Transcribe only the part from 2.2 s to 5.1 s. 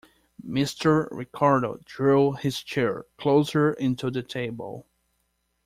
his chair closer in to the table.